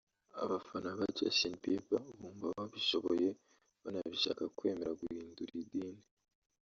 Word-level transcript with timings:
abafana 0.43 0.89
ba 0.99 1.05
Justin 1.17 1.53
Bieber 1.61 2.05
bumva 2.19 2.45
babishoboye 2.57 3.29
banabishaka 3.81 4.43
kwemera 4.57 4.97
guhindura 4.99 5.51
idini 5.63 6.01